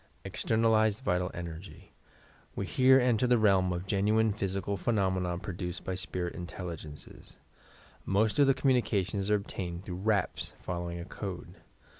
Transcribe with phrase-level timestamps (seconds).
[0.25, 1.69] EXTERNALIZED VIT41> ENERGT
[2.55, 7.35] We here enter the realm of genuine physical phe nomena produced by spirit intelligencea.
[8.03, 11.53] Most of the communications arc obtained through raps, following a code.